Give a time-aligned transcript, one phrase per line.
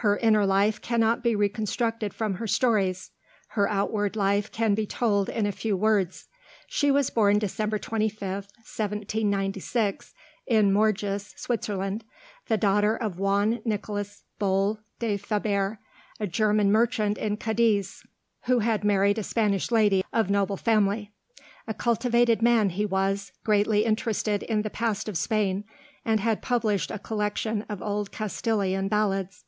[0.00, 3.10] Her inner life cannot be reconstructed from her stories:
[3.48, 6.28] her outward life can be told in a few words.
[6.68, 8.20] She was born December 25th,
[8.62, 10.14] 1796,
[10.46, 12.04] in Morges, Switzerland,
[12.46, 15.80] the daughter of Juan Nicholas Böhl de Faber,
[16.20, 18.04] a German merchant in Cadiz,
[18.42, 21.10] who had married a Spanish lady of noble family.
[21.66, 25.64] A cultivated man he was, greatly interested in the past of Spain,
[26.04, 29.42] and had published a collection of old Castilian ballads.